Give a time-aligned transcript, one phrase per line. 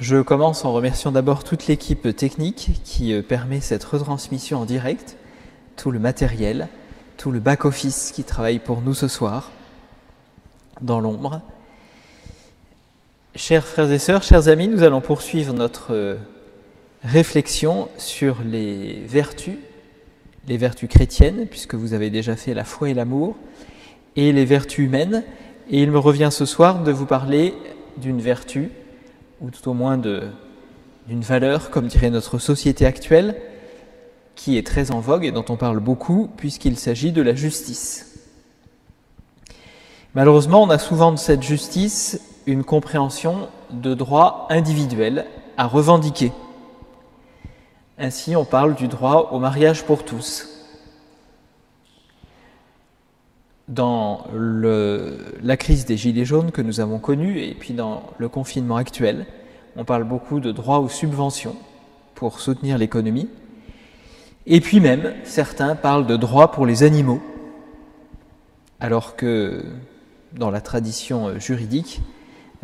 [0.00, 5.18] Je commence en remerciant d'abord toute l'équipe technique qui euh, permet cette retransmission en direct,
[5.76, 6.68] tout le matériel,
[7.18, 9.50] tout le back-office qui travaille pour nous ce soir,
[10.80, 11.42] dans l'ombre.
[13.36, 16.16] Chers frères et sœurs, chers amis, nous allons poursuivre notre euh,
[17.04, 19.58] réflexion sur les vertus,
[20.48, 23.36] les vertus chrétiennes, puisque vous avez déjà fait la foi et l'amour,
[24.16, 25.24] et les vertus humaines.
[25.68, 27.52] Et il me revient ce soir de vous parler
[27.98, 28.70] d'une vertu,
[29.40, 33.36] ou tout au moins d'une valeur, comme dirait notre société actuelle,
[34.34, 38.18] qui est très en vogue et dont on parle beaucoup, puisqu'il s'agit de la justice.
[40.14, 45.26] Malheureusement, on a souvent de cette justice une compréhension de droit individuel
[45.56, 46.32] à revendiquer.
[47.98, 50.49] Ainsi, on parle du droit au mariage pour tous.
[53.70, 58.74] Dans la crise des Gilets jaunes que nous avons connue et puis dans le confinement
[58.74, 59.26] actuel,
[59.76, 61.54] on parle beaucoup de droit aux subventions
[62.16, 63.28] pour soutenir l'économie.
[64.46, 67.22] Et puis même, certains parlent de droit pour les animaux,
[68.80, 69.62] alors que
[70.32, 72.00] dans la tradition juridique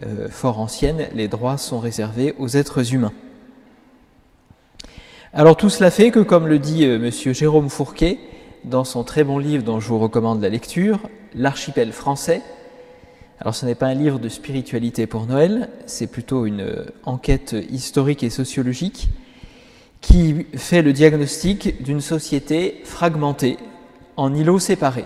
[0.04, 3.12] euh, fort ancienne, les droits sont réservés aux êtres humains.
[5.32, 7.10] Alors tout cela fait que, comme le dit euh, M.
[7.32, 8.18] Jérôme Fourquet
[8.66, 11.00] dans son très bon livre dont je vous recommande la lecture,
[11.34, 12.40] L'archipel français,
[13.40, 17.54] alors ce n'est pas un livre de spiritualité pour Noël, c'est plutôt une euh, enquête
[17.70, 19.08] historique et sociologique
[20.00, 23.58] qui fait le diagnostic d'une société fragmentée
[24.16, 25.04] en îlots séparés.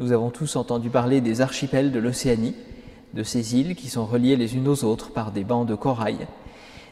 [0.00, 2.56] Nous avons tous entendu parler des archipels de l'Océanie,
[3.14, 6.26] de ces îles qui sont reliées les unes aux autres par des bancs de corail.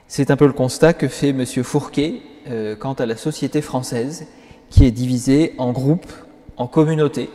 [0.07, 1.45] C'est un peu le constat que fait M.
[1.65, 4.29] Fourquet euh, quant à la société française,
[4.71, 6.13] qui est divisée en groupes,
[6.57, 7.29] en communautés,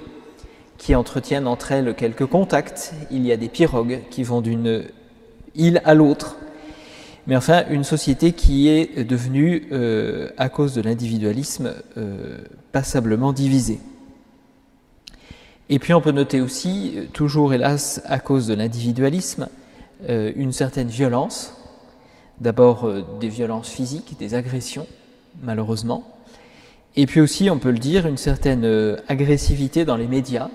[0.77, 2.93] qui entretiennent entre elles quelques contacts.
[3.11, 4.85] Il y a des pirogues qui vont d'une
[5.55, 6.37] île à l'autre.
[7.27, 12.37] Mais enfin, une société qui est devenue, euh, à cause de l'individualisme, euh,
[12.71, 13.79] passablement divisée.
[15.69, 19.49] Et puis on peut noter aussi, toujours hélas à cause de l'individualisme,
[20.07, 21.55] euh, une certaine violence,
[22.39, 24.85] d'abord des violences physiques, des agressions,
[25.41, 26.03] malheureusement,
[26.95, 30.49] et puis aussi, on peut le dire, une certaine agressivité dans les médias,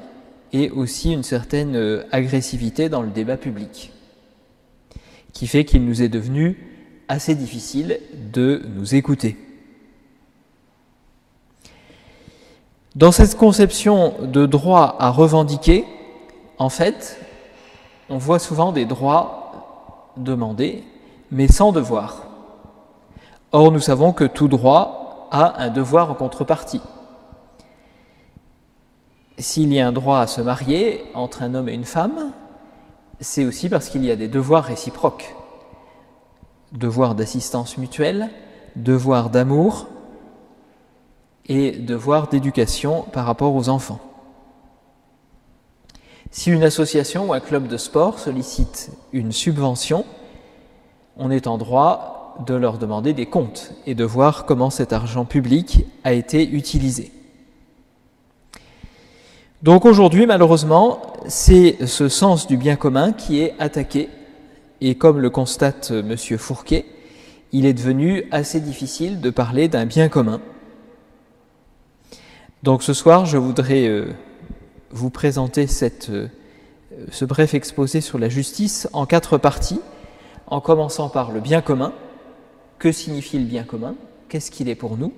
[0.53, 3.93] et aussi une certaine euh, agressivité dans le débat public,
[5.33, 6.67] qui fait qu'il nous est devenu
[7.09, 8.01] assez difficile
[8.33, 9.37] de nous écouter.
[12.97, 15.85] Dans cette conception de droit à revendiquer,
[16.59, 17.19] en fait,
[18.09, 20.83] on voit souvent des droits demandés,
[21.31, 22.27] mais sans devoir.
[23.53, 25.00] Or, nous savons que tout droit
[25.31, 26.83] a un devoir en contrepartie
[29.41, 32.33] s'il y a un droit à se marier entre un homme et une femme,
[33.21, 35.35] c'est aussi parce qu'il y a des devoirs réciproques.
[36.73, 38.31] Devoir d'assistance mutuelle,
[38.77, 39.89] devoir d'amour
[41.47, 44.01] et devoir d'éducation par rapport aux enfants.
[46.31, 50.05] Si une association ou un club de sport sollicite une subvention,
[51.17, 55.25] on est en droit de leur demander des comptes et de voir comment cet argent
[55.25, 57.13] public a été utilisé.
[59.63, 64.09] Donc aujourd'hui, malheureusement, c'est ce sens du bien commun qui est attaqué.
[64.81, 66.17] Et comme le constate M.
[66.39, 66.87] Fourquet,
[67.53, 70.41] il est devenu assez difficile de parler d'un bien commun.
[72.63, 74.13] Donc ce soir, je voudrais euh,
[74.91, 75.67] vous présenter
[76.11, 76.29] euh,
[77.11, 79.81] ce bref exposé sur la justice en quatre parties,
[80.47, 81.93] en commençant par le bien commun.
[82.81, 83.95] Que signifie le bien commun
[84.31, 85.13] Qu'est-ce qu'il est pour nous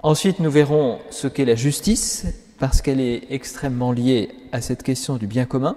[0.00, 2.24] Ensuite, nous verrons ce qu'est la justice,
[2.60, 5.74] parce qu'elle est extrêmement liée à cette question du bien commun.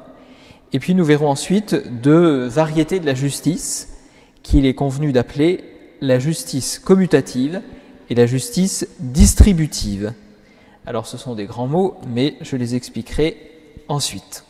[0.74, 3.96] Et puis nous verrons ensuite deux variétés de la justice
[4.44, 5.64] qu'il est convenu d'appeler
[6.02, 7.64] la justice commutative
[8.12, 10.14] et la justice distributive.
[10.86, 13.38] Alors ce sont des grands mots, mais je les expliquerai
[13.88, 14.44] ensuite.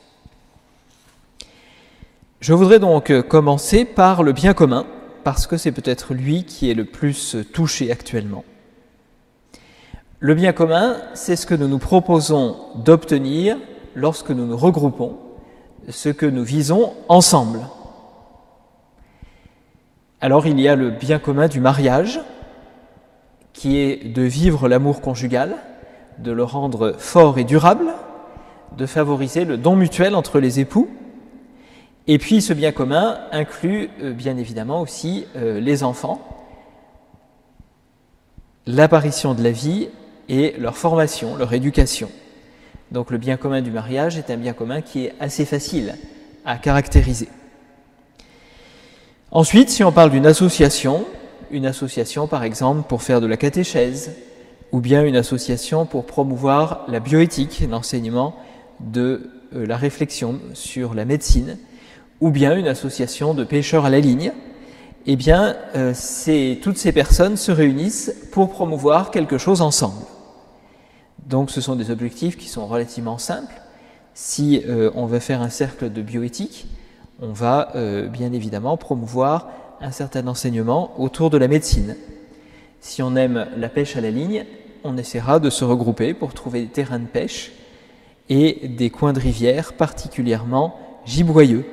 [2.42, 4.86] Je voudrais donc commencer par le bien commun,
[5.26, 8.46] parce que c'est peut-être lui qui est le plus touché actuellement.
[10.20, 13.58] Le bien commun, c'est ce que nous nous proposons d'obtenir
[13.96, 15.18] lorsque nous nous regroupons,
[15.90, 17.62] ce que nous visons ensemble.
[20.22, 22.22] Alors il y a le bien commun du mariage,
[23.52, 25.56] qui est de vivre l'amour conjugal,
[26.20, 27.88] de le rendre fort et durable,
[28.78, 30.88] de favoriser le don mutuel entre les époux.
[32.08, 36.22] Et puis ce bien commun inclut euh, bien évidemment aussi euh, les enfants,
[38.68, 39.90] l'apparition de la vie
[40.30, 42.10] et leur formation, leur éducation.
[42.92, 45.96] Donc le bien commun du mariage est un bien commun qui est assez facile
[46.46, 47.30] à caractériser.
[49.32, 51.06] Ensuite, si on parle d'une association,
[51.50, 54.12] une association par exemple pour faire de la catéchèse,
[54.72, 58.36] ou bien une association pour promouvoir la bioéthique, l'enseignement
[58.80, 61.58] de euh, la réflexion sur la médecine,
[62.22, 64.32] ou bien une association de pêcheurs à la ligne,
[65.06, 65.94] eh bien, euh,
[66.62, 70.06] toutes ces personnes se réunissent pour promouvoir quelque chose ensemble.
[71.28, 73.62] Donc, ce sont des objectifs qui sont relativement simples.
[74.14, 76.68] Si euh, on veut faire un cercle de bioéthique,
[77.22, 77.72] on va
[78.12, 79.48] bien évidemment promouvoir
[79.80, 81.96] un certain enseignement autour de la médecine.
[82.82, 84.46] Si on aime la pêche à la ligne,
[84.84, 87.52] on essaiera de se regrouper pour trouver des terrains de pêche
[88.30, 91.66] et des coins de rivière particulièrement giboyeux.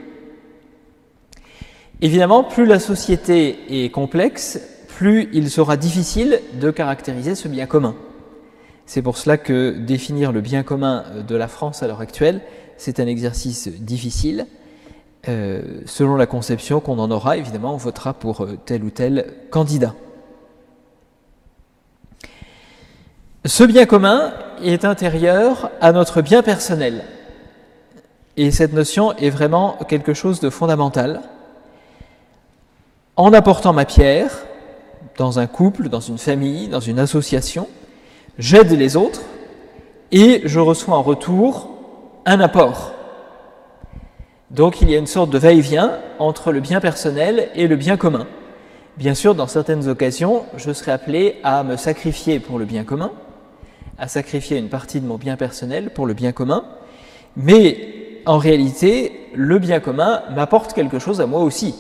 [2.02, 7.94] Évidemment, plus la société est complexe, plus il sera difficile de caractériser ce bien commun.
[8.86, 12.40] C'est pour cela que définir le bien commun de la France à l'heure actuelle,
[12.76, 14.46] c'est un exercice difficile.
[15.28, 19.32] Euh, selon la conception qu'on en aura, évidemment, on votera pour euh, tel ou tel
[19.50, 19.94] candidat.
[23.44, 27.04] Ce bien commun est intérieur à notre bien personnel.
[28.36, 31.22] Et cette notion est vraiment quelque chose de fondamental.
[33.16, 34.30] En apportant ma pierre,
[35.18, 37.68] dans un couple, dans une famille, dans une association,
[38.38, 39.20] j'aide les autres
[40.12, 41.68] et je reçois en retour
[42.24, 42.92] un apport.
[44.50, 47.98] Donc il y a une sorte de va-et-vient entre le bien personnel et le bien
[47.98, 48.26] commun.
[48.96, 53.12] Bien sûr, dans certaines occasions, je serai appelé à me sacrifier pour le bien commun,
[53.98, 56.64] à sacrifier une partie de mon bien personnel pour le bien commun,
[57.36, 61.74] mais en réalité, le bien commun m'apporte quelque chose à moi aussi,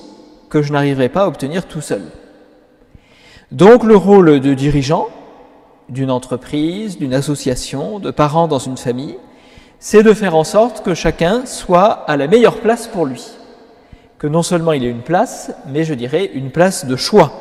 [0.52, 2.02] que je n'arriverai pas à obtenir tout seul.
[3.52, 5.08] Donc le rôle de dirigeant
[5.88, 9.16] d'une entreprise, d'une association, de parents dans une famille,
[9.78, 13.24] c'est de faire en sorte que chacun soit à la meilleure place pour lui.
[14.18, 17.32] Que non seulement il ait une place, mais je dirais une place de choix.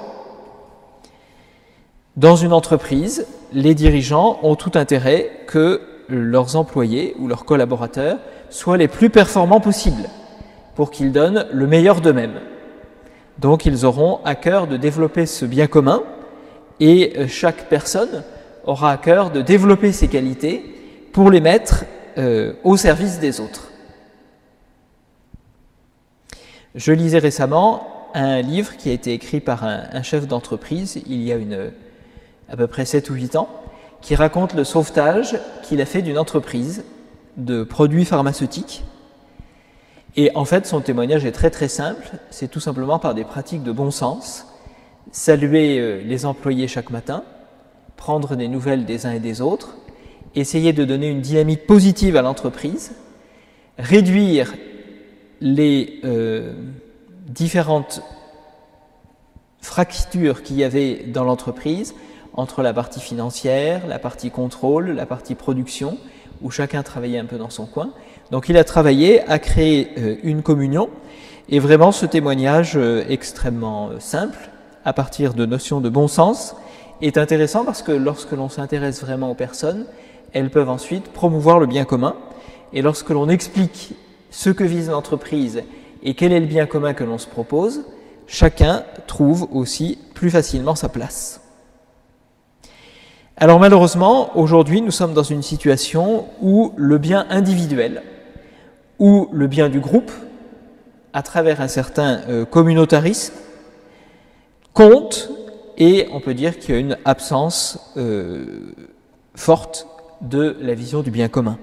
[2.16, 8.20] Dans une entreprise, les dirigeants ont tout intérêt que leurs employés ou leurs collaborateurs
[8.50, 10.08] soient les plus performants possibles
[10.76, 12.40] pour qu'ils donnent le meilleur d'eux-mêmes.
[13.42, 16.04] Donc ils auront à cœur de développer ce bien commun
[16.80, 18.24] et chaque personne
[18.66, 20.64] aura à cœur de développer ses qualités
[21.12, 21.86] pour les mettre
[22.20, 23.72] euh, au service des autres.
[26.76, 31.24] Je lisais récemment un livre qui a été écrit par un, un chef d'entreprise il
[31.24, 31.72] y a une,
[32.48, 33.50] à peu près 7 ou 8 ans,
[34.02, 36.84] qui raconte le sauvetage qu'il a fait d'une entreprise
[37.38, 38.84] de produits pharmaceutiques.
[40.16, 43.64] Et en fait, son témoignage est très très simple, c'est tout simplement par des pratiques
[43.64, 44.46] de bon sens,
[45.12, 47.24] saluer euh, les employés chaque matin,
[47.96, 49.78] prendre des nouvelles des uns et des autres,
[50.36, 52.94] essayer de donner une dynamique positive à l'entreprise,
[53.78, 54.54] réduire
[55.40, 56.54] les euh,
[57.28, 58.02] différentes
[59.62, 61.96] fractures qu'il y avait dans l'entreprise,
[62.34, 65.98] entre la partie financière, la partie contrôle, la partie production,
[66.42, 67.92] où chacun travaillait un peu dans son coin.
[68.32, 70.90] Donc il a travaillé à créer euh, une communion,
[71.50, 74.50] et vraiment ce témoignage euh, extrêmement euh, simple,
[74.86, 76.56] à partir de notions de bon sens,
[77.02, 79.86] est intéressant parce que lorsque l'on s'intéresse vraiment aux personnes,
[80.32, 82.16] elles peuvent ensuite promouvoir le bien commun,
[82.72, 83.96] et lorsque l'on explique
[84.30, 85.64] ce que vise l'entreprise
[86.02, 87.82] et quel est le bien commun que l'on se propose,
[88.28, 91.42] chacun trouve aussi plus facilement sa place.
[93.36, 98.04] Alors malheureusement, aujourd'hui, nous sommes dans une situation où le bien individuel,
[99.02, 100.12] ou le bien du groupe,
[101.12, 103.34] à travers un certain euh, communautarisme,
[104.74, 105.30] compte
[105.78, 108.74] et on peut dire qu'il y a une absence euh,
[109.34, 109.88] forte
[110.22, 111.58] de la vision du bien commun.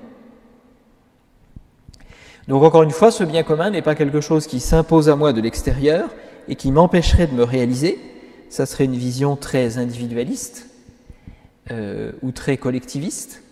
[2.48, 5.32] Donc encore une fois, ce bien commun n'est pas quelque chose qui s'impose à moi
[5.32, 6.10] de l'extérieur
[6.48, 8.00] et qui m'empêcherait de me réaliser.
[8.50, 10.66] Ça serait une vision très individualiste
[11.70, 13.44] euh, ou très collectiviste.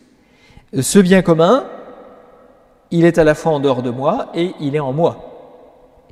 [0.80, 1.66] Ce bien commun,
[2.90, 5.26] il est à la fois en dehors de moi et il est en moi.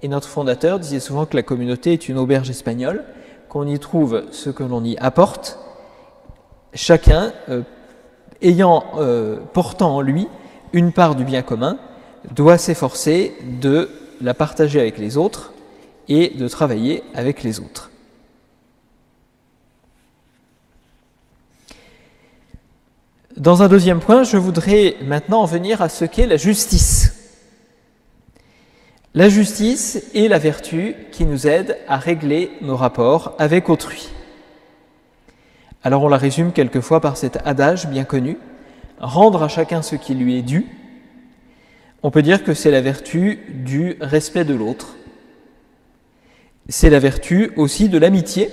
[0.02, 3.04] Et notre fondateur disait souvent que la communauté est une auberge espagnole,
[3.48, 5.58] qu'on y trouve ce que l'on y apporte,
[6.74, 7.62] chacun euh,
[8.42, 10.28] ayant, euh, portant en lui
[10.72, 11.78] une part du bien commun,
[12.34, 13.88] doit s'efforcer de
[14.20, 15.52] la partager avec les autres
[16.08, 17.90] et de travailler avec les autres.
[23.36, 27.32] Dans un deuxième point, je voudrais maintenant en venir à ce qu'est la justice.
[29.12, 34.08] La justice est la vertu qui nous aide à régler nos rapports avec autrui.
[35.82, 38.38] Alors on la résume quelquefois par cet adage bien connu,
[39.00, 40.66] rendre à chacun ce qui lui est dû.
[42.04, 44.94] On peut dire que c'est la vertu du respect de l'autre.
[46.68, 48.48] c'est la vertu aussi de l'amitié,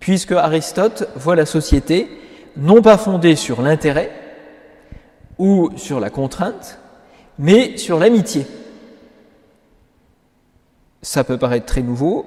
[0.00, 2.08] puisque Aristote voit la société
[2.56, 4.10] non pas fondée sur l'intérêt
[5.38, 6.78] ou sur la contrainte,
[7.38, 8.46] mais sur l'amitié.
[11.02, 12.26] Ça peut paraître très nouveau,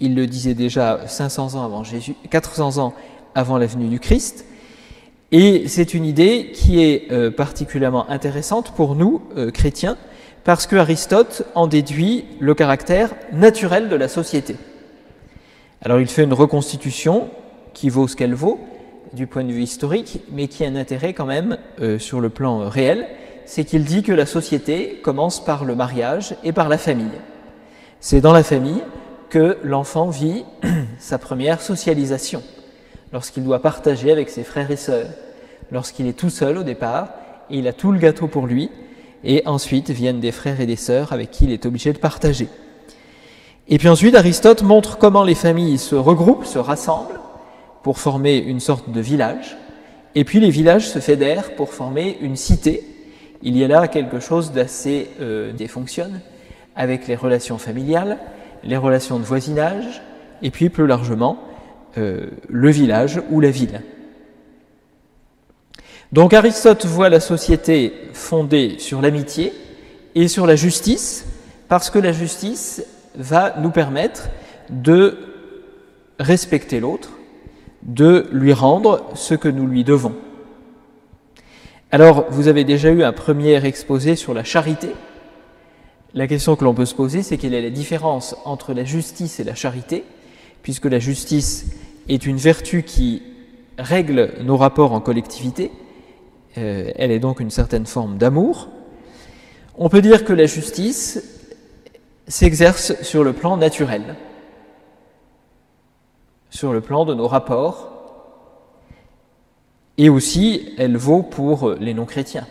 [0.00, 2.94] il le disait déjà 500 ans avant Jésus, 400 ans
[3.34, 4.44] avant la venue du Christ,
[5.30, 9.98] et c'est une idée qui est euh, particulièrement intéressante pour nous, euh, chrétiens,
[10.44, 14.56] parce que Aristote en déduit le caractère naturel de la société.
[15.82, 17.28] Alors il fait une reconstitution
[17.74, 18.58] qui vaut ce qu'elle vaut
[19.12, 22.28] du point de vue historique, mais qui a un intérêt quand même euh, sur le
[22.28, 23.06] plan réel,
[23.46, 27.06] c'est qu'il dit que la société commence par le mariage et par la famille.
[28.00, 28.82] C'est dans la famille
[29.30, 30.44] que l'enfant vit
[30.98, 32.42] sa première socialisation,
[33.12, 35.08] lorsqu'il doit partager avec ses frères et sœurs,
[35.72, 37.08] lorsqu'il est tout seul au départ,
[37.50, 38.70] il a tout le gâteau pour lui,
[39.24, 42.48] et ensuite viennent des frères et des sœurs avec qui il est obligé de partager.
[43.68, 47.20] Et puis ensuite, Aristote montre comment les familles se regroupent, se rassemblent
[47.88, 49.56] pour former une sorte de village,
[50.14, 52.86] et puis les villages se fédèrent pour former une cité.
[53.40, 56.20] Il y a là quelque chose d'assez euh, défonctionne
[56.76, 58.18] avec les relations familiales,
[58.62, 60.02] les relations de voisinage,
[60.42, 61.38] et puis plus largement
[61.96, 63.80] euh, le village ou la ville.
[66.12, 69.50] Donc Aristote voit la société fondée sur l'amitié
[70.14, 71.24] et sur la justice,
[71.68, 72.84] parce que la justice
[73.16, 74.28] va nous permettre
[74.68, 75.16] de
[76.18, 77.12] respecter l'autre,
[77.82, 80.14] de lui rendre ce que nous lui devons.
[81.90, 84.90] Alors, vous avez déjà eu un premier exposé sur la charité.
[86.14, 89.40] La question que l'on peut se poser, c'est quelle est la différence entre la justice
[89.40, 90.04] et la charité,
[90.62, 91.66] puisque la justice
[92.08, 93.22] est une vertu qui
[93.78, 95.70] règle nos rapports en collectivité,
[96.58, 98.68] euh, elle est donc une certaine forme d'amour.
[99.76, 101.22] On peut dire que la justice
[102.26, 104.16] s'exerce sur le plan naturel,
[106.50, 107.90] sur le plan de nos rapports,
[109.96, 112.46] et aussi elle vaut pour les non-chrétiens,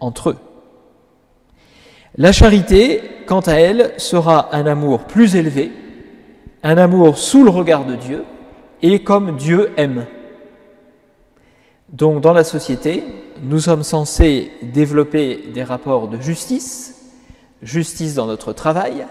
[0.00, 0.38] entre eux.
[2.16, 5.70] La charité, quant à elle, sera un amour plus élevé,
[6.62, 8.24] un amour sous le regard de Dieu,
[8.82, 10.06] et comme Dieu aime.
[11.90, 13.04] Donc dans la société,
[13.42, 17.12] nous sommes censés développer des rapports de justice,
[17.62, 19.06] justice dans notre travail,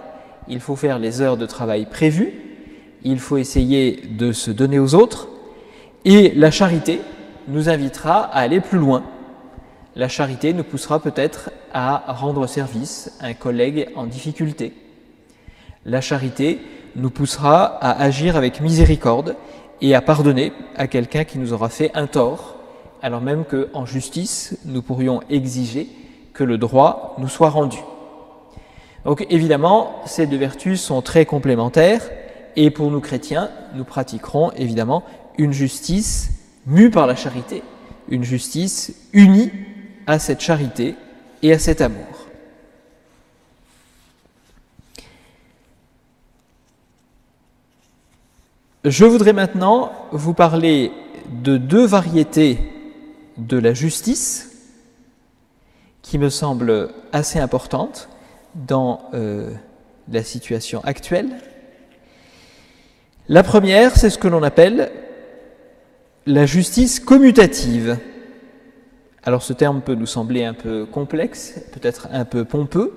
[0.48, 2.55] il faut faire les heures de travail prévues,
[3.06, 5.30] il faut essayer de se donner aux autres,
[6.04, 7.00] et la charité
[7.48, 9.04] nous invitera à aller plus loin.
[9.96, 14.74] La charité nous poussera peut-être à rendre service à un collègue en difficulté.
[15.86, 16.60] La charité
[16.98, 19.38] nous poussera à agir avec miséricorde
[19.82, 22.56] et à pardonner à quelqu'un qui nous aura fait un tort
[23.06, 25.88] alors même qu'en justice, nous pourrions exiger
[26.34, 27.78] que le droit nous soit rendu.
[29.04, 32.02] Donc évidemment, ces deux vertus sont très complémentaires
[32.56, 35.04] et pour nous chrétiens, nous pratiquerons évidemment
[35.38, 36.30] une justice
[36.66, 37.64] mue par la charité,
[38.10, 39.52] une justice unie
[40.08, 40.96] à cette charité
[41.42, 42.06] et à cet amour.
[48.84, 50.92] Je voudrais maintenant vous parler
[51.44, 52.60] de deux variétés
[53.38, 54.52] de la justice
[56.04, 58.10] qui me semble assez importante
[58.54, 59.52] dans euh,
[60.08, 61.42] la situation actuelle.
[63.28, 64.92] La première, c'est ce que l'on appelle
[66.28, 67.98] la justice commutative.
[69.24, 72.94] Alors ce terme peut nous sembler un peu complexe, peut-être un peu pompeux,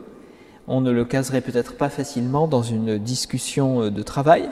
[0.66, 4.50] on ne le caserait peut-être pas facilement dans une discussion euh, de travail,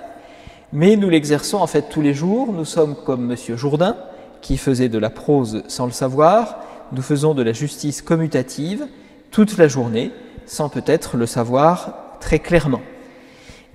[0.72, 2.54] mais nous l'exerçons en fait tous les jours.
[2.54, 3.36] Nous sommes comme M.
[3.54, 3.96] Jourdain,
[4.40, 6.60] qui faisait de la prose sans le savoir,
[6.92, 8.86] nous faisons de la justice commutative
[9.30, 10.10] toute la journée
[10.46, 12.80] sans peut-être le savoir très clairement.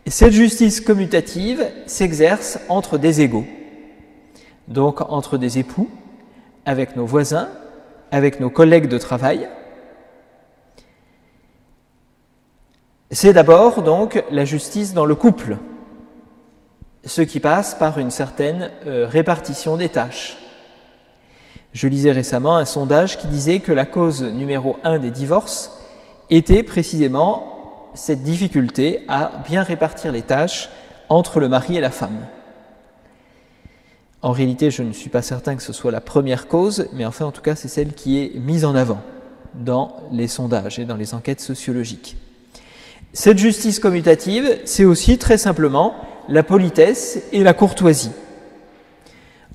[0.06, 3.46] Et cette justice commutative s'exerce entre des égaux,
[4.68, 5.90] donc entre des époux,
[6.66, 7.50] avec nos voisins,
[8.12, 9.48] avec nos collègues de travail.
[13.12, 15.58] C'est d'abord donc la justice dans le couple,
[17.06, 20.38] ce qui passe par une certaine euh, répartition des tâches.
[21.74, 25.78] Je lisais récemment un sondage qui disait que la cause numéro un des divorces
[26.30, 27.51] était précisément
[27.94, 30.70] cette difficulté à bien répartir les tâches
[31.10, 32.26] entre le mari et la femme.
[34.22, 37.26] En réalité, je ne suis pas certain que ce soit la première cause, mais enfin,
[37.26, 39.02] en tout cas, c'est celle qui est mise en avant
[39.56, 42.18] dans les sondages et dans les enquêtes sociologiques.
[43.14, 45.96] Cette justice commutative, c'est aussi très simplement
[46.30, 48.12] la politesse et la courtoisie.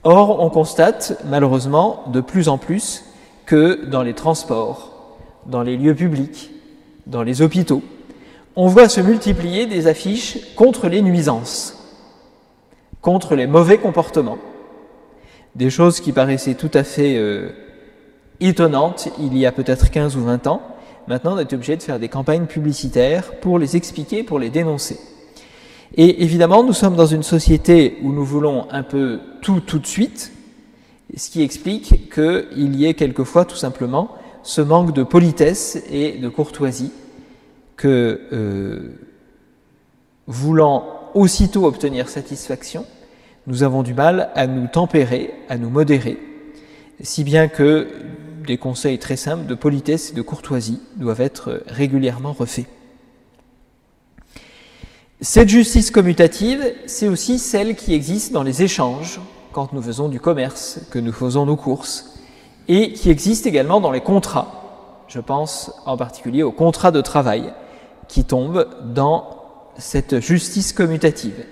[0.02, 3.05] Or, on constate malheureusement de plus en plus
[3.47, 5.16] que dans les transports,
[5.47, 6.50] dans les lieux publics,
[7.07, 7.83] dans les hôpitaux,
[8.56, 11.76] on voit se multiplier des affiches contre les nuisances,
[13.02, 14.38] contre les mauvais comportements.
[15.54, 17.50] Des choses qui paraissaient tout à fait euh,
[18.40, 20.62] étonnantes il y a peut-être 15 ou 20 ans.
[21.06, 24.98] Maintenant, on est obligé de faire des campagnes publicitaires pour les expliquer, pour les dénoncer.
[25.94, 29.86] Et évidemment, nous sommes dans une société où nous voulons un peu tout tout de
[29.86, 30.32] suite,
[31.14, 34.08] ce qui explique qu'il y ait quelquefois tout simplement
[34.42, 36.90] ce manque de politesse et de courtoisie
[37.76, 38.99] que, euh,
[40.26, 42.85] voulant aussitôt obtenir satisfaction,
[43.47, 46.18] nous avons du mal à nous tempérer, à nous modérer,
[47.00, 47.88] si bien que
[48.47, 52.66] des conseils très simples de politesse et de courtoisie doivent être régulièrement refaits.
[55.21, 59.21] Cette justice commutative, c'est aussi celle qui existe dans les échanges,
[59.52, 62.21] quand nous faisons du commerce, que nous faisons nos courses,
[62.68, 65.04] et qui existe également dans les contrats.
[65.09, 67.52] Je pense en particulier aux contrats de travail
[68.08, 69.42] qui tombent dans
[69.78, 71.44] cette justice commutative.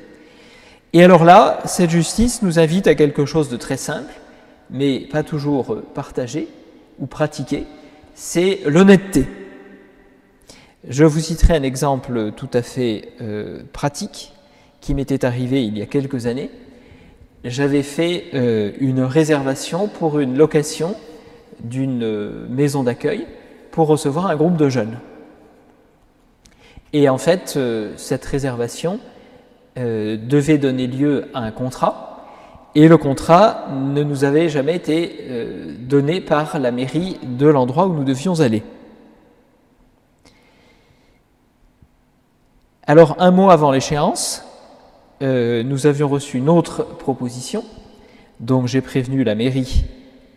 [0.92, 4.14] Et alors là, cette justice nous invite à quelque chose de très simple,
[4.70, 6.48] mais pas toujours partagé
[6.98, 7.66] ou pratiqué,
[8.14, 9.26] c'est l'honnêteté.
[10.88, 14.32] Je vous citerai un exemple tout à fait euh, pratique
[14.80, 16.50] qui m'était arrivé il y a quelques années.
[17.42, 20.94] J'avais fait euh, une réservation pour une location
[21.60, 23.26] d'une euh, maison d'accueil
[23.70, 24.98] pour recevoir un groupe de jeunes.
[26.94, 27.58] Et en fait,
[27.96, 29.00] cette réservation
[29.76, 32.24] devait donner lieu à un contrat,
[32.74, 35.26] et le contrat ne nous avait jamais été
[35.80, 38.62] donné par la mairie de l'endroit où nous devions aller.
[42.86, 44.44] Alors, un mois avant l'échéance,
[45.22, 47.64] euh, nous avions reçu une autre proposition,
[48.40, 49.86] donc j'ai prévenu la mairie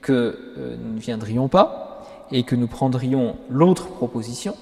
[0.01, 0.13] que
[0.57, 4.55] euh, nous ne viendrions pas et que nous prendrions l'autre proposition.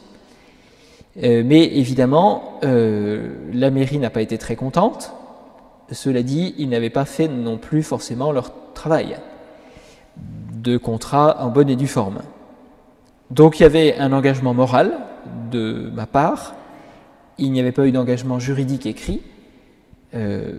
[1.24, 5.14] Euh, mais évidemment, la mairie n'a pas été très contente.
[5.92, 9.18] Cela dit, ils n'avaient pas fait non plus forcément leur travail
[10.54, 12.20] de contrat en bonne et due forme.
[13.30, 14.98] Donc il y avait un engagement moral
[15.52, 16.56] de ma part
[17.38, 19.22] il n'y avait pas eu d'engagement juridique écrit.
[20.14, 20.54] Euh,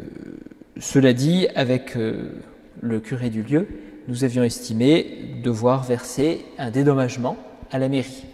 [0.79, 2.33] cela dit, avec euh,
[2.81, 3.67] le curé du lieu,
[4.09, 7.37] nous avions estimé devoir verser un dédommagement
[7.71, 8.25] à la mairie.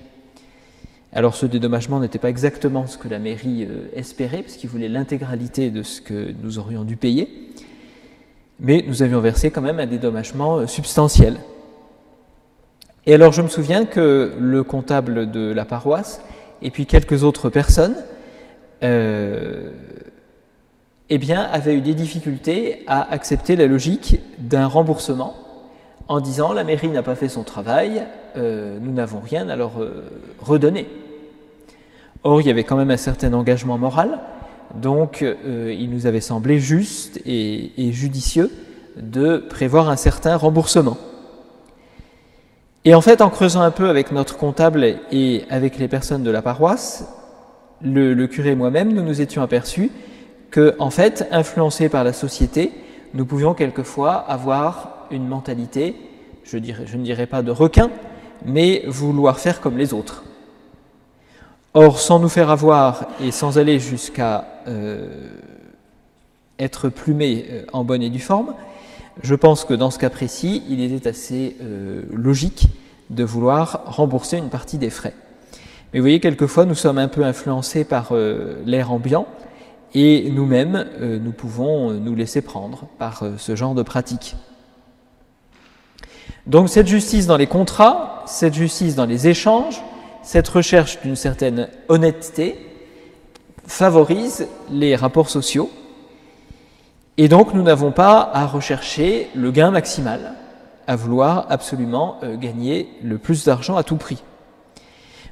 [1.13, 5.71] Alors ce dédommagement n'était pas exactement ce que la mairie euh, espérait, parce voulait l'intégralité
[5.71, 7.51] de ce que nous aurions dû payer,
[8.61, 11.37] mais nous avions versé quand même un dédommagement substantiel.
[13.07, 16.23] Et alors je me souviens que le comptable de la paroisse
[16.63, 17.97] et puis quelques autres personnes
[18.83, 19.71] euh,
[21.11, 25.37] eh bien, avait eu des difficultés à accepter la logique d'un remboursement
[26.09, 28.05] en disant la mairie n'a pas fait son travail,
[28.37, 30.05] euh, nous n'avons rien à leur euh,
[30.41, 30.87] redonner.
[32.25, 34.21] Or, il y avait quand même un certain engagement moral,
[34.77, 38.51] donc il nous avait semblé juste et, judicieux
[38.97, 40.97] de prévoir un certain remboursement.
[42.85, 46.31] Et en fait, en creusant un peu avec notre comptable et avec les personnes de
[46.31, 47.09] la paroisse,
[47.81, 49.91] le, curé et moi-même, nous nous étions aperçus
[50.51, 52.73] que, en fait, influencés par la société,
[53.15, 55.97] nous pouvions quelquefois avoir une mentalité,
[56.45, 57.91] je, je ne dirais pas de requin,
[58.45, 60.25] mais vouloir faire comme les autres.
[61.75, 65.09] Or, sans nous faire avoir et sans aller jusqu'à euh,
[66.59, 68.55] être plumé euh, en bonne et due forme,
[69.23, 72.67] je pense que dans ce cas précis, il était assez euh, logique
[73.09, 75.15] de vouloir rembourser une partie des frais.
[75.93, 78.15] Mais vous voyez, quelquefois, nous sommes un peu influencés par
[78.65, 79.27] l'air ambiant
[79.95, 80.87] et nous-mêmes,
[81.23, 84.35] nous pouvons nous laisser prendre par ce genre de pratique.
[86.47, 89.83] Donc cette justice dans les contrats, cette justice dans les échanges,
[90.23, 92.57] cette recherche d'une certaine honnêteté
[93.67, 95.71] favorise les rapports sociaux.
[97.19, 100.35] Et donc nous n'avons pas à rechercher le gain maximal,
[100.87, 104.23] à vouloir absolument gagner le plus d'argent à tout prix.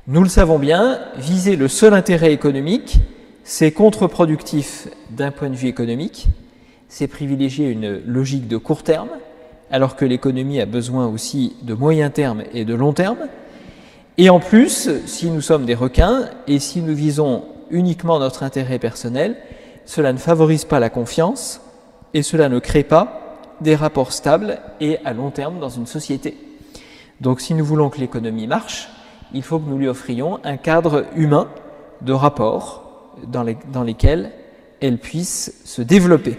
[0.07, 2.98] Nous le savons bien, viser le seul intérêt économique,
[3.44, 6.26] c'est contre-productif d'un point de vue économique,
[6.88, 9.11] c'est privilégier une logique de court terme,
[9.70, 13.18] alors que l'économie a besoin aussi de moyen terme et de long terme.
[14.22, 18.78] Et en plus, si nous sommes des requins et si nous visons uniquement notre intérêt
[18.78, 19.38] personnel,
[19.87, 21.62] cela ne favorise pas la confiance
[22.12, 26.37] et cela ne crée pas des rapports stables et à long terme dans une société.
[27.22, 28.90] Donc si nous voulons que l'économie marche,
[29.33, 31.48] il faut que nous lui offrions un cadre humain
[32.02, 34.33] de rapports dans, lesquels
[34.83, 36.37] elle puisse se développer.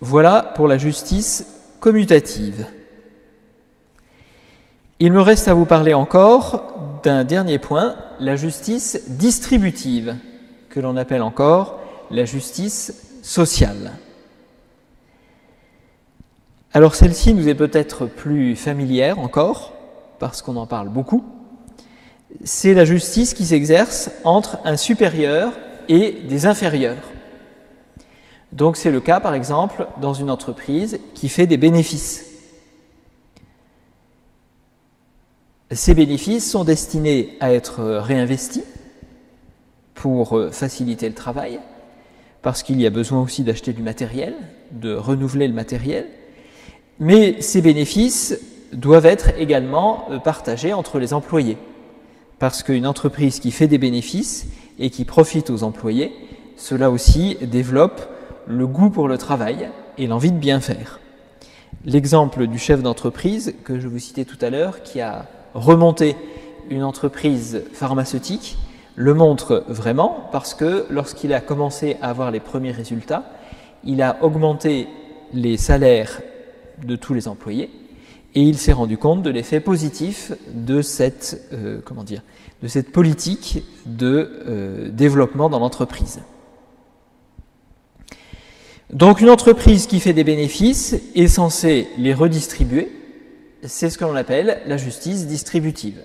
[0.00, 1.46] Voilà pour la justice
[1.78, 2.64] commutative.
[5.00, 10.16] Il me reste à vous parler encore d'un dernier point la justice distributive,
[10.70, 11.80] que l'on appelle encore
[12.12, 13.92] la justice sociale.
[16.72, 19.72] Alors celle-ci nous est peut-être plus familière encore,
[20.20, 21.24] parce qu'on en parle beaucoup.
[22.44, 25.52] C'est la justice qui s'exerce entre un supérieur
[25.88, 27.10] et des inférieurs.
[28.52, 32.33] Donc c'est le cas par exemple dans une entreprise qui fait des bénéfices.
[35.74, 38.62] Ces bénéfices sont destinés à être réinvestis
[39.94, 41.58] pour faciliter le travail,
[42.42, 44.34] parce qu'il y a besoin aussi d'acheter du matériel,
[44.70, 46.06] de renouveler le matériel,
[47.00, 48.38] mais ces bénéfices
[48.72, 51.56] doivent être également partagés entre les employés,
[52.38, 54.46] parce qu'une entreprise qui fait des bénéfices
[54.78, 56.12] et qui profite aux employés,
[56.56, 58.00] cela aussi développe
[58.46, 61.00] le goût pour le travail et l'envie de bien faire.
[61.84, 66.16] L'exemple du chef d'entreprise que je vous citais tout à l'heure, qui a remonté
[66.70, 68.56] une entreprise pharmaceutique,
[68.96, 73.24] le montre vraiment parce que lorsqu'il a commencé à avoir les premiers résultats,
[73.84, 74.88] il a augmenté
[75.32, 76.20] les salaires
[76.84, 77.70] de tous les employés
[78.34, 82.22] et il s'est rendu compte de l'effet positif de cette, euh, comment dire,
[82.62, 86.20] de cette politique de euh, développement dans l'entreprise.
[88.92, 92.90] Donc une entreprise qui fait des bénéfices est censée les redistribuer.
[93.66, 96.02] C'est ce que l'on appelle la justice distributive.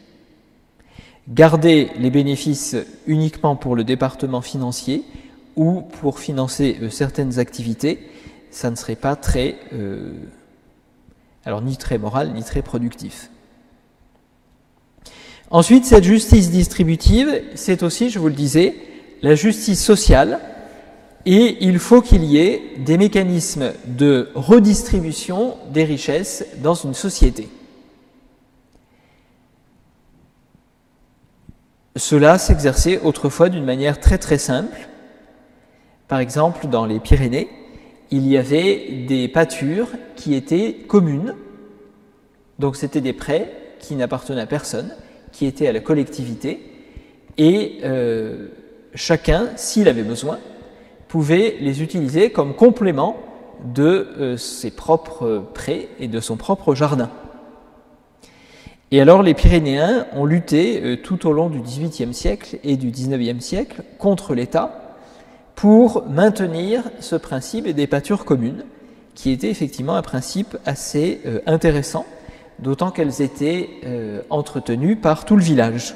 [1.27, 5.03] Garder les bénéfices uniquement pour le département financier
[5.55, 7.99] ou pour financer euh, certaines activités,
[8.49, 10.13] ça ne serait pas très, euh,
[11.43, 13.29] alors ni très moral ni très productif.
[15.51, 18.75] Ensuite, cette justice distributive, c'est aussi, je vous le disais,
[19.21, 20.39] la justice sociale
[21.25, 27.49] et il faut qu'il y ait des mécanismes de redistribution des richesses dans une société.
[31.95, 34.87] Cela s'exerçait autrefois d'une manière très très simple.
[36.07, 37.49] Par exemple, dans les Pyrénées,
[38.09, 41.35] il y avait des pâtures qui étaient communes.
[42.57, 44.95] Donc c'était des prêts qui n'appartenaient à personne,
[45.33, 46.61] qui étaient à la collectivité.
[47.37, 48.47] Et euh,
[48.95, 50.39] chacun, s'il avait besoin,
[51.09, 53.17] pouvait les utiliser comme complément
[53.65, 57.09] de euh, ses propres prés et de son propre jardin.
[58.91, 62.91] Et alors les Pyrénéens ont lutté euh, tout au long du XVIIIe siècle et du
[62.91, 64.95] XIXe siècle contre l'État
[65.55, 68.63] pour maintenir ce principe des pâtures communes,
[69.13, 72.05] qui était effectivement un principe assez euh, intéressant,
[72.59, 73.69] d'autant qu'elles étaient
[74.29, 75.95] entretenues par tout le village.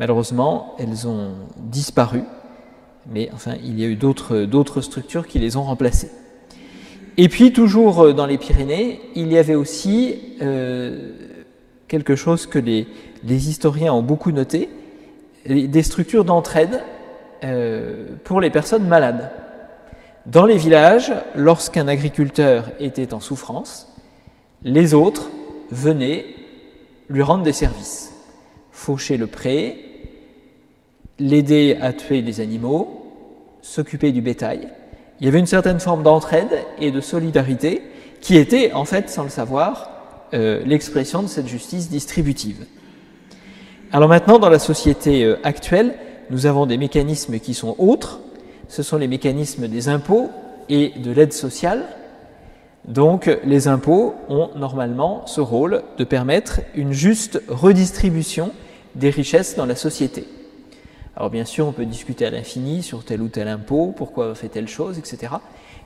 [0.00, 2.24] Malheureusement, elles ont disparu
[3.10, 6.10] mais enfin, il y a eu d'autres structures qui les ont remplacées.
[7.16, 11.12] Et puis, toujours euh, dans les Pyrénées, il y avait aussi euh,
[11.86, 12.86] quelque chose que les,
[13.24, 14.68] historiens ont beaucoup noté,
[15.46, 16.82] des structures d'entraide
[17.44, 19.30] euh, pour les personnes malades.
[20.26, 23.94] Dans les villages, lorsqu'un agriculteur était en souffrance,
[24.62, 25.30] les autres
[25.70, 26.24] venaient
[27.10, 28.12] lui rendre des services,
[28.72, 29.83] faucher le pré,
[31.18, 33.02] l'aider à tuer les animaux,
[33.62, 34.68] s'occuper du bétail.
[35.20, 37.82] Il y avait une certaine forme d'entraide et de solidarité
[38.20, 39.90] qui était, en fait, sans le savoir,
[40.34, 42.66] euh, l'expression de cette justice distributive.
[43.92, 45.94] Alors maintenant, dans la société euh, actuelle,
[46.30, 48.20] nous avons des mécanismes qui sont autres.
[48.68, 50.30] Ce sont les mécanismes des impôts
[50.68, 51.84] et de l'aide sociale.
[52.86, 58.50] Donc les impôts ont normalement ce rôle de permettre une juste redistribution
[58.94, 60.26] des richesses dans la société.
[61.16, 64.34] Alors bien sûr, on peut discuter à l'infini sur tel ou tel impôt, pourquoi on
[64.34, 65.34] fait telle chose, etc.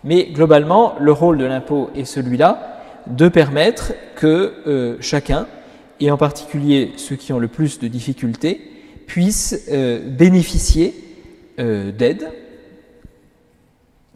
[0.02, 5.46] Mais globalement, le rôle de l'impôt est celui-là de permettre que euh, chacun,
[6.00, 8.60] et en particulier ceux qui ont le plus de difficultés,
[9.06, 10.94] puissent euh, bénéficier
[11.58, 12.30] euh, d'aides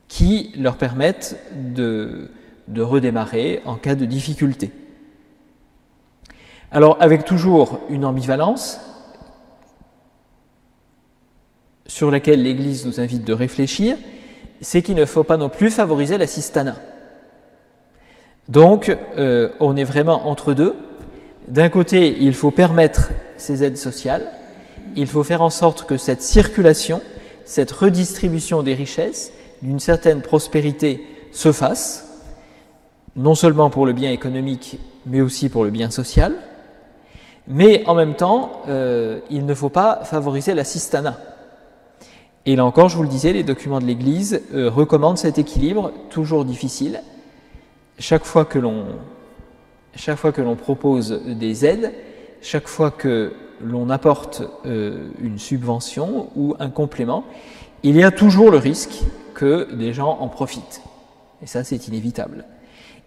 [0.09, 1.37] qui leur permettent
[1.75, 2.31] de,
[2.68, 4.70] de redémarrer en cas de difficulté.
[6.70, 8.81] Alors avec toujours une ambivalence,
[11.92, 13.98] sur laquelle l'Église nous invite de réfléchir,
[14.62, 16.76] c'est qu'il ne faut pas non plus favoriser l'assistanat.
[18.48, 20.74] Donc, euh, on est vraiment entre deux.
[21.48, 24.26] D'un côté, il faut permettre ces aides sociales,
[24.96, 27.02] il faut faire en sorte que cette circulation,
[27.44, 32.22] cette redistribution des richesses, d'une certaine prospérité, se fasse,
[33.16, 36.37] non seulement pour le bien économique, mais aussi pour le bien social.
[37.48, 41.18] Mais en même temps, euh, il ne faut pas favoriser l'assistanat.
[42.44, 45.92] Et là encore, je vous le disais, les documents de l'Église euh, recommandent cet équilibre,
[46.11, 47.02] toujours difficile.
[47.98, 48.87] Chaque fois que l'on
[49.94, 51.92] chaque fois que l'on propose des aides,
[52.40, 57.24] chaque fois que l'on apporte euh, une subvention ou un complément,
[57.83, 59.02] il y a toujours le risque
[59.35, 60.81] que des gens en profitent.
[61.42, 62.46] Et ça, c'est inévitable.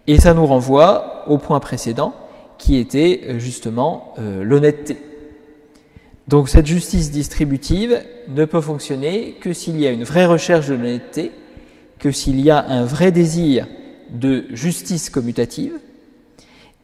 [0.06, 2.14] Et ça nous renvoie au point précédent,
[2.56, 4.96] qui était euh, justement l'honnêteté.
[6.28, 10.74] Donc cette justice distributive ne peut fonctionner que s'il y a une vraie recherche de
[10.74, 11.30] l'honnêteté,
[11.98, 13.66] que s'il y a un vrai désir
[14.10, 15.74] de justice commutative.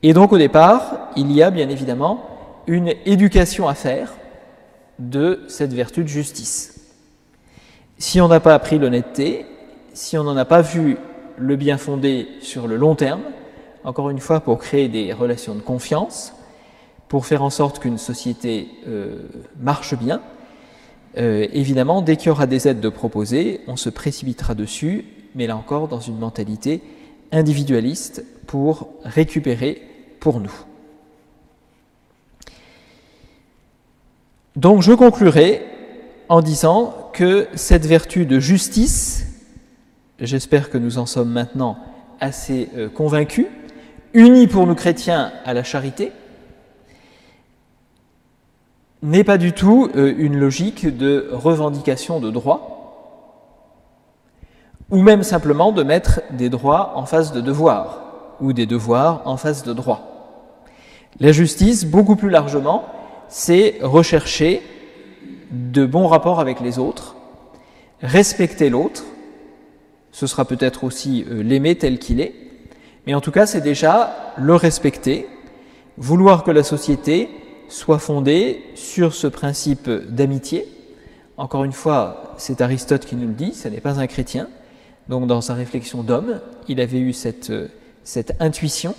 [0.02, 2.24] Et donc au départ, il y a bien évidemment
[2.66, 4.14] une éducation à faire
[4.98, 6.80] de cette vertu de justice.
[7.98, 9.46] Si on n'a pas appris l'honnêteté,
[9.92, 10.96] si on n'en a pas vu
[11.36, 13.22] le bien fondé sur le long terme,
[13.84, 16.32] encore une fois pour créer des relations de confiance,
[17.12, 19.18] pour faire en sorte qu'une société euh,
[19.60, 20.22] marche bien,
[21.18, 25.46] euh, évidemment, dès qu'il y aura des aides de proposer, on se précipitera dessus, mais
[25.46, 26.80] là encore dans une mentalité
[27.30, 29.82] individualiste pour récupérer
[30.20, 30.54] pour nous.
[34.56, 35.66] Donc je conclurai
[36.30, 39.26] en disant que cette vertu de justice,
[40.18, 41.76] j'espère que nous en sommes maintenant
[42.20, 43.48] assez euh, convaincus,
[44.14, 46.10] unie pour nous chrétiens à la charité,
[49.02, 52.68] n'est pas du tout euh, une logique de revendication de droits,
[54.90, 58.00] ou même simplement de mettre des droits en face de devoirs,
[58.40, 60.02] ou des devoirs en face de droits.
[61.18, 62.84] La justice, beaucoup plus largement,
[63.28, 64.62] c'est rechercher
[65.50, 67.16] de bons rapports avec les autres,
[68.02, 69.04] respecter l'autre,
[70.12, 72.34] ce sera peut-être aussi euh, l'aimer tel qu'il est,
[73.06, 75.26] mais en tout cas c'est déjà le respecter,
[75.96, 77.28] vouloir que la société
[77.72, 80.68] soit fondée sur ce principe d'amitié.
[81.38, 84.48] Encore une fois, c'est Aristote qui nous le dit, ce n'est pas un chrétien.
[85.08, 87.50] Donc dans sa réflexion d'homme, il avait eu cette,
[88.40, 88.94] intuition.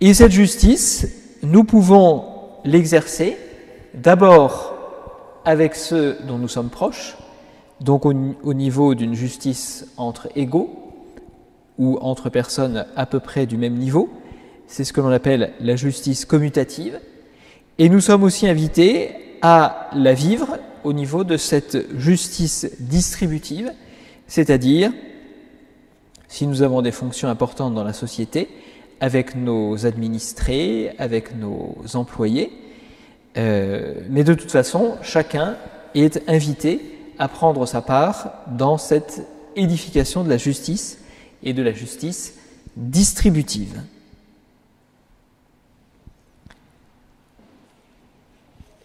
[0.00, 1.06] Et cette justice,
[1.42, 2.24] nous pouvons
[2.64, 3.36] l'exercer
[3.94, 4.74] d'abord
[5.44, 7.16] avec ceux dont nous sommes proches,
[7.80, 8.12] donc au,
[8.52, 10.70] niveau d'une justice entre égaux
[11.78, 14.10] ou entre personnes à peu près du même niveau.
[14.66, 16.98] C'est ce que l'on appelle la justice commutative.
[17.80, 23.72] Et nous sommes aussi invités à la vivre au niveau de cette justice distributive,
[24.26, 24.92] c'est-à-dire,
[26.28, 28.50] si nous avons des fonctions importantes dans la société,
[29.00, 32.52] avec nos administrés, avec nos employés.
[33.38, 35.56] Euh, mais de toute façon, chacun
[35.94, 36.82] est invité
[37.18, 40.98] à prendre sa part dans cette édification de la justice
[41.42, 42.34] et de la justice
[42.76, 43.80] distributive.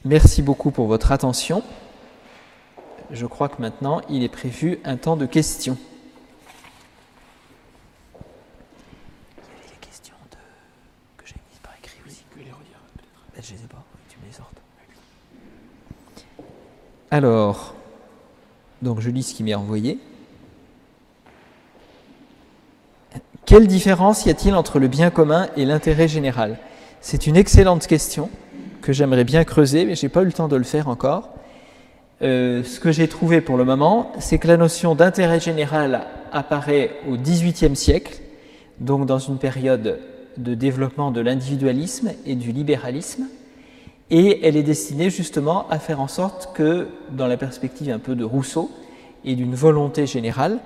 [0.05, 1.63] Merci beaucoup pour votre attention.
[3.09, 5.77] Je crois que maintenant, il est prévu un temps de questions.
[17.09, 17.73] Alors,
[18.81, 19.99] donc je lis ce qui m'est envoyé.
[23.45, 26.59] Quelle différence y a-t-il entre le bien commun et l'intérêt général?
[27.01, 28.29] C'est une excellente question
[28.85, 31.31] que j'aimerais bien creuser, mais je n'ai pas eu le temps de le faire encore.
[32.21, 36.91] Euh, ce que j'ai trouvé pour le moment, c'est que la notion d'intérêt général apparaît
[37.09, 38.21] au XVIIIe siècle,
[38.79, 39.99] donc dans une période
[40.37, 43.25] de développement de l'individualisme et du libéralisme
[44.11, 48.15] et elle est destinée justement à faire en sorte que, dans la perspective un peu
[48.15, 48.69] de Rousseau
[49.23, 50.59] et d'une volonté générale,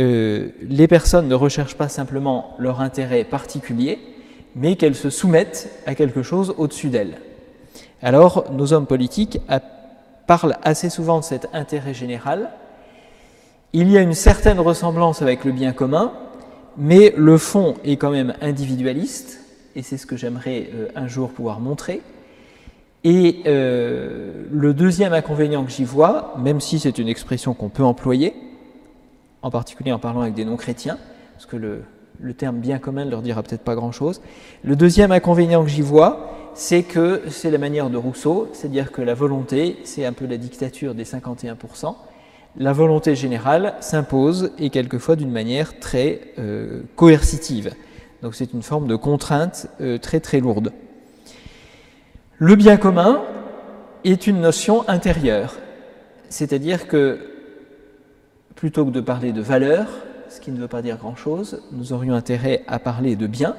[0.00, 3.98] euh, les personnes ne recherchent pas simplement leur intérêt particulier,
[4.56, 7.18] mais qu'elles se soumettent à quelque chose au-dessus d'elles.
[8.02, 9.40] Alors, nos hommes politiques
[10.26, 12.50] parlent assez souvent de cet intérêt général.
[13.72, 16.12] Il y a une certaine ressemblance avec le bien commun,
[16.76, 19.40] mais le fond est quand même individualiste,
[19.74, 22.02] et c'est ce que j'aimerais euh, un jour pouvoir montrer.
[23.04, 27.84] Et euh, le deuxième inconvénient que j'y vois, même si c'est une expression qu'on peut
[27.84, 28.34] employer,
[29.42, 30.98] en particulier en parlant avec des non-chrétiens,
[31.34, 31.84] parce que le,
[32.34, 34.20] terme bien commun ne leur dira peut-être pas grand-chose,
[34.64, 39.02] le deuxième inconvénient que j'y vois, c'est que c'est la manière de Rousseau, c'est-à-dire que
[39.02, 41.94] la volonté, c'est un peu la dictature des 51%,
[42.56, 47.74] la volonté générale s'impose et quelquefois d'une manière très euh, coercitive.
[48.22, 50.72] Donc c'est une forme de contrainte euh, très très lourde.
[52.38, 53.22] Le bien commun
[54.04, 55.56] est une notion intérieure,
[56.30, 57.18] c'est-à-dire que
[58.54, 59.86] plutôt que de parler de valeur,
[60.30, 63.56] ce qui ne veut pas dire grand-chose, nous aurions intérêt à parler de bien.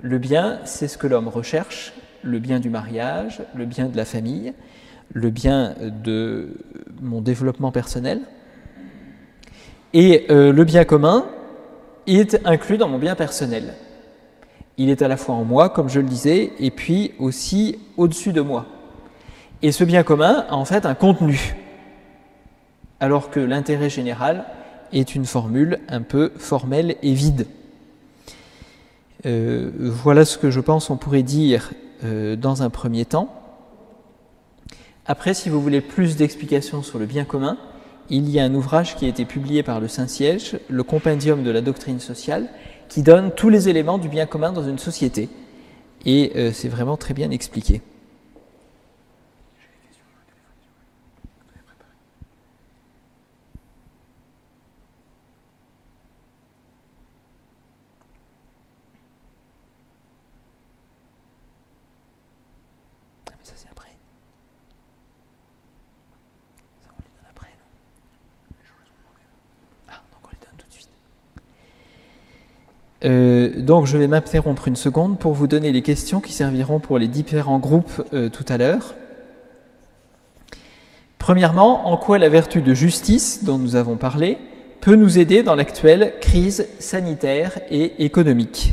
[0.00, 4.04] Le bien, c'est ce que l'homme recherche, le bien du mariage, le bien de la
[4.04, 4.52] famille,
[5.12, 6.56] le bien de
[7.00, 8.20] mon développement personnel.
[9.92, 11.26] Et euh, le bien commun
[12.06, 13.74] est inclus dans mon bien personnel
[14.80, 18.32] il est à la fois en moi, comme je le disais, et puis aussi au-dessus
[18.32, 18.64] de moi.
[19.60, 21.54] Et ce bien commun a en fait un contenu,
[22.98, 24.46] alors que l'intérêt général
[24.94, 27.46] est une formule un peu formelle et vide.
[29.26, 31.72] Euh, voilà ce que je pense on pourrait dire
[32.04, 33.28] euh, dans un premier temps.
[35.06, 37.58] Après, si vous voulez plus d'explications sur le bien commun,
[38.10, 41.50] il y a un ouvrage qui a été publié par le Saint-Siège, le Compendium de
[41.50, 42.48] la doctrine sociale,
[42.88, 45.28] qui donne tous les éléments du bien commun dans une société.
[46.04, 47.82] Et euh, c'est vraiment très bien expliqué.
[73.04, 76.98] Euh, donc je vais m'interrompre une seconde pour vous donner les questions qui serviront pour
[76.98, 78.94] les différents groupes euh, tout à l'heure.
[81.18, 84.38] Premièrement, en quoi la vertu de justice dont nous avons parlé
[84.80, 88.72] peut nous aider dans l'actuelle crise sanitaire et économique?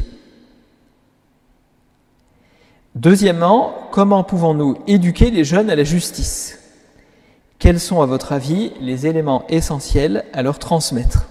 [2.96, 6.60] Deuxièmement, comment pouvons-nous éduquer les jeunes à la justice?
[7.60, 11.28] Quels sont, à votre avis, les éléments essentiels à leur transmettre?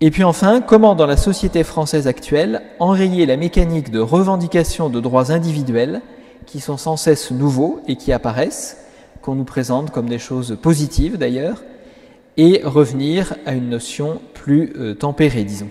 [0.00, 5.00] Et puis enfin, comment dans la société française actuelle enrayer la mécanique de revendication de
[5.00, 6.02] droits individuels
[6.44, 8.76] qui sont sans cesse nouveaux et qui apparaissent,
[9.22, 11.64] qu'on nous présente comme des choses positives d'ailleurs,
[12.36, 15.70] et revenir à une notion plus euh, tempérée, disons.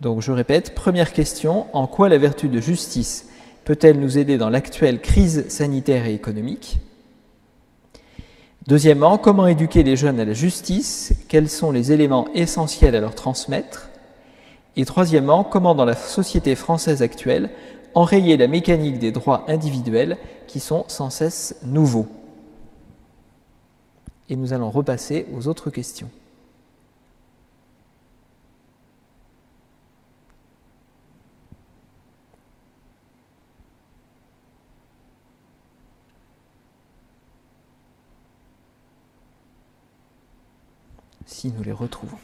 [0.00, 3.28] Donc je répète, première question, en quoi la vertu de justice
[3.64, 6.78] peut-elle nous aider dans l'actuelle crise sanitaire et économique?
[8.66, 11.14] Deuxièmement, comment éduquer les jeunes à la justice?
[11.28, 13.90] Quels sont les éléments essentiels à leur transmettre?
[14.74, 17.50] Et troisièmement, comment dans la société française actuelle
[17.94, 20.16] enrayer la mécanique des droits individuels
[20.48, 22.08] qui sont sans cesse nouveaux?
[24.28, 26.10] Et nous allons repasser aux autres questions.
[41.52, 42.18] Nous les retrouvons.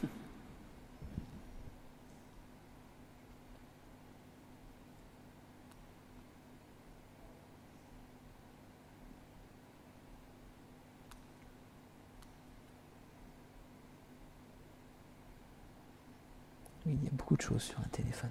[16.86, 18.30] il y a beaucoup de choses sur un téléphone.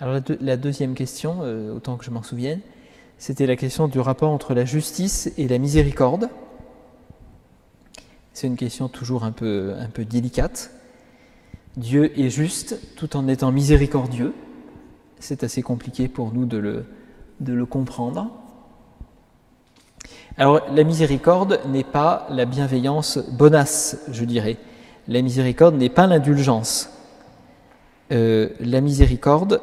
[0.00, 2.60] Alors la, deuxième question, euh, autant que je m'en souvienne,
[3.20, 6.30] c'était la question du rapport entre la justice et la miséricorde.
[8.32, 9.76] C'est une question toujours un peu,
[10.08, 10.70] délicate.
[11.76, 14.32] Dieu est juste tout en étant miséricordieux.
[15.18, 16.86] C'est assez compliqué pour nous de le,
[17.40, 18.30] de le comprendre.
[20.38, 24.56] Alors la miséricorde n'est pas la bienveillance bonasse, je dirais.
[25.08, 26.88] La miséricorde n'est pas l'indulgence.
[28.12, 29.60] Euh, la miséricorde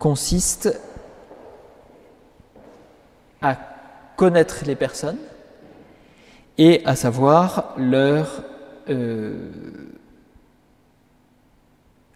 [0.00, 0.80] consiste
[3.44, 3.58] à
[4.16, 5.18] connaître les personnes
[6.56, 9.50] et à savoir euh,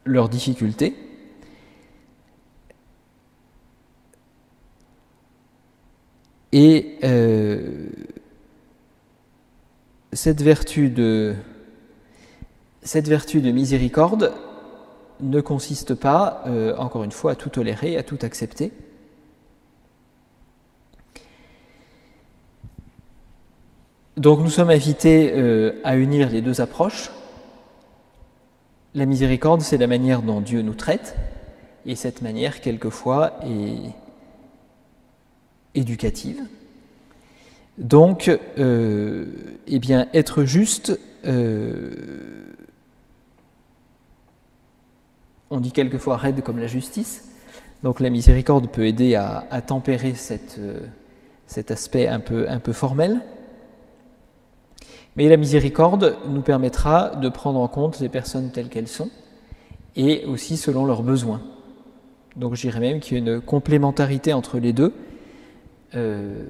[0.05, 0.97] leurs difficultés.
[6.53, 7.89] Et euh,
[10.13, 11.35] cette vertu de
[12.83, 14.33] cette vertu de miséricorde
[15.21, 18.73] ne consiste pas, euh, encore une fois, à tout tolérer, à tout accepter,
[24.19, 27.13] Donc nous sommes invités euh, à unir les deux approches.
[28.95, 31.15] La miséricorde, c'est la manière dont Dieu nous traite,
[31.87, 33.93] et cette manière, quelquefois, est
[35.77, 36.41] éducative.
[37.77, 39.27] Donc, euh,
[39.69, 41.95] eh bien, être juste, euh,
[45.51, 47.29] on dit quelquefois raide comme la justice,
[47.85, 53.21] donc la miséricorde peut aider à, tempérer cet aspect un peu, un peu formel.
[55.19, 59.11] Mais la miséricorde nous permettra de prendre en compte les personnes telles qu'elles sont
[59.97, 61.43] et aussi selon leurs besoins.
[62.37, 64.95] Donc je dirais même qu'il y a une complémentarité entre les deux.
[65.97, 66.45] Euh,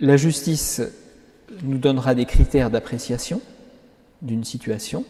[0.00, 0.82] la justice
[1.62, 3.40] nous donnera des critères d'appréciation
[4.20, 5.04] d'une situation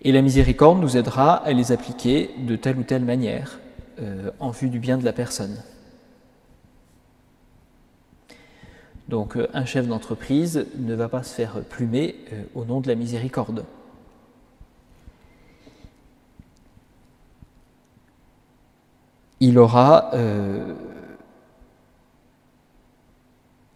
[0.00, 3.60] et la miséricorde nous aidera à les appliquer de telle ou telle manière
[4.00, 5.62] euh, en vue du bien de la personne.
[9.08, 12.88] Donc euh, un chef d'entreprise ne va pas se faire plumer euh, au nom de
[12.88, 13.64] la miséricorde.
[19.40, 20.74] Il aura euh,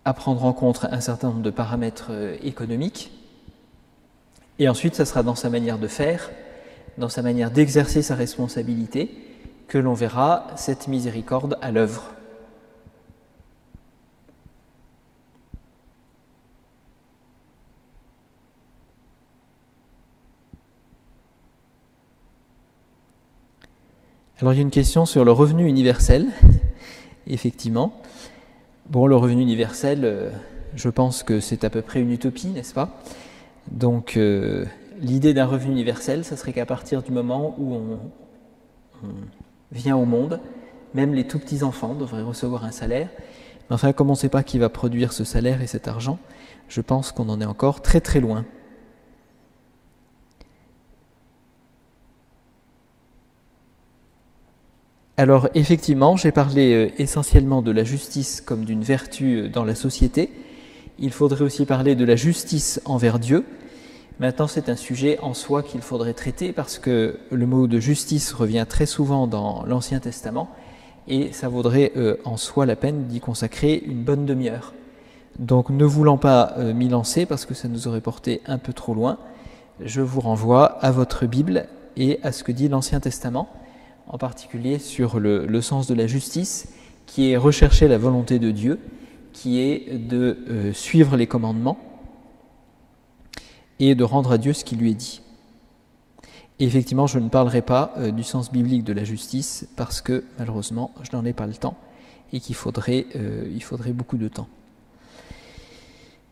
[0.04, 2.10] à prendre en compte un certain nombre de paramètres
[2.42, 3.12] économiques,
[4.58, 6.30] et ensuite ça sera dans sa manière de faire,
[6.96, 9.10] dans sa manière d'exercer sa responsabilité,
[9.66, 12.14] que l'on verra cette miséricorde à l'œuvre.
[24.40, 26.28] Alors il y a une question sur le revenu universel,
[27.26, 27.92] effectivement.
[28.88, 30.30] Bon, le revenu universel, euh,
[30.76, 33.00] je pense que c'est à peu près une utopie, n'est-ce pas?
[33.72, 34.64] Donc euh,
[35.00, 39.08] l'idée d'un revenu universel, ça serait qu'à partir du moment où on,
[39.72, 40.38] vient au monde,
[40.94, 43.08] même les tout petits enfants devraient recevoir un salaire.
[43.68, 46.20] Mais enfin, comme on ne sait pas qui va produire ce salaire et cet argent,
[46.68, 48.44] je pense qu'on en est encore très très loin.
[55.18, 59.74] Alors effectivement, j'ai parlé euh, essentiellement de la justice comme d'une vertu euh, dans la
[59.74, 60.30] société.
[61.00, 63.44] Il faudrait aussi parler de la justice envers Dieu.
[64.20, 68.32] Maintenant, c'est un sujet en soi qu'il faudrait traiter parce que le mot de justice
[68.32, 70.50] revient très souvent dans l'Ancien Testament
[71.08, 74.72] et ça vaudrait euh, en soi la peine d'y consacrer une bonne demi-heure.
[75.40, 78.94] Donc ne voulant pas m'y lancer parce que ça nous aurait porté un peu trop
[78.94, 79.18] loin,
[79.80, 81.66] je vous renvoie à votre Bible
[81.96, 83.48] et à ce que dit l'Ancien Testament
[84.08, 86.68] en particulier sur le, sens de la justice,
[87.06, 88.78] qui est rechercher la volonté de Dieu,
[89.32, 91.78] qui est de euh, suivre les commandements
[93.78, 95.20] et de rendre à Dieu ce qui lui est dit.
[96.58, 100.92] effectivement, je ne parlerai pas euh, du sens biblique de la justice parce que malheureusement,
[101.02, 101.76] je n'en ai pas le temps
[102.32, 104.48] et qu'il faudrait, euh, beaucoup de temps.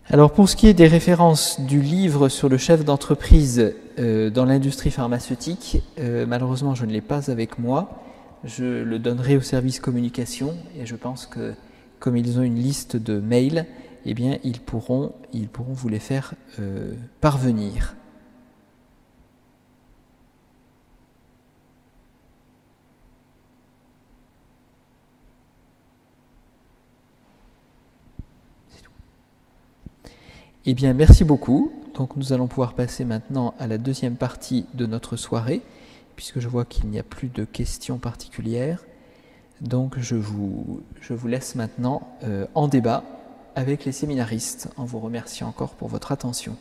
[0.08, 4.44] Alors pour ce qui est des références du livre sur le chef d'entreprise euh, dans
[4.44, 8.04] l'industrie pharmaceutique, euh, malheureusement je ne l'ai pas avec moi.
[8.44, 11.54] Je le donnerai au service communication et je pense que
[11.98, 13.66] comme ils ont une liste de mails,
[14.04, 17.96] eh bien ils pourront, ils pourront vous les faire euh, parvenir.
[30.68, 31.70] Eh bien, merci beaucoup.
[31.94, 35.62] Donc, nous allons pouvoir passer maintenant à la deuxième partie de notre soirée,
[36.16, 38.84] puisque je vois qu'il n'y a plus de questions particulières.
[39.60, 40.82] Donc, je vous,
[41.24, 43.04] laisse maintenant euh, en débat
[43.54, 46.56] avec les séminaristes, en vous remerciant encore pour votre attention.